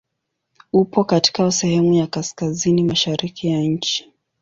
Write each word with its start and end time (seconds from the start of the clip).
Upo 0.73 1.03
katika 1.03 1.51
sehemu 1.51 1.93
ya 1.93 2.07
kaskazini 2.07 2.83
mashariki 2.83 3.47
ya 3.47 3.59
nchi. 3.61 4.09